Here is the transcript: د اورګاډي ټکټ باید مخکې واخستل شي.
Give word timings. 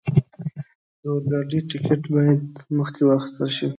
د 1.01 1.03
اورګاډي 1.11 1.59
ټکټ 1.69 2.01
باید 2.13 2.43
مخکې 2.77 3.01
واخستل 3.05 3.49
شي. 3.57 3.67